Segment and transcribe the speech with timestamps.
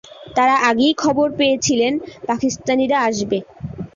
[0.35, 1.93] তারা আগেই খবর পেয়েছিলেন
[2.29, 3.37] পাকিস্তানিরা আসবে।